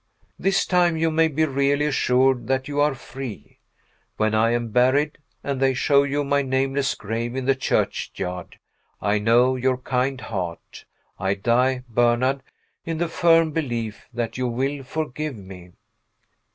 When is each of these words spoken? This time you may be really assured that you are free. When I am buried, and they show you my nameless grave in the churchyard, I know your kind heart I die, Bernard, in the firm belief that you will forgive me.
This 0.39 0.65
time 0.65 0.97
you 0.97 1.11
may 1.11 1.27
be 1.27 1.45
really 1.45 1.85
assured 1.85 2.47
that 2.47 2.67
you 2.67 2.79
are 2.79 2.95
free. 2.95 3.59
When 4.17 4.33
I 4.33 4.49
am 4.49 4.69
buried, 4.71 5.19
and 5.43 5.59
they 5.61 5.75
show 5.75 6.01
you 6.01 6.23
my 6.23 6.41
nameless 6.41 6.95
grave 6.95 7.35
in 7.35 7.45
the 7.45 7.53
churchyard, 7.53 8.57
I 8.99 9.19
know 9.19 9.55
your 9.55 9.77
kind 9.77 10.19
heart 10.19 10.85
I 11.19 11.35
die, 11.35 11.83
Bernard, 11.87 12.41
in 12.83 12.97
the 12.97 13.07
firm 13.09 13.51
belief 13.51 14.07
that 14.11 14.39
you 14.39 14.47
will 14.47 14.81
forgive 14.81 15.35
me. 15.35 15.73